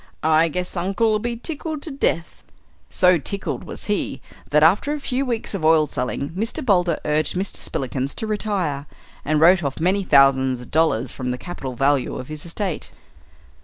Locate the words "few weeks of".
4.99-5.63